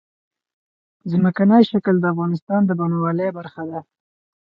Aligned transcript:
ځمکنی 1.11 1.61
شکل 1.71 1.95
د 1.99 2.05
افغانستان 2.13 2.61
د 2.65 2.71
بڼوالۍ 2.79 3.29
برخه 3.37 3.63
ده. 3.69 3.79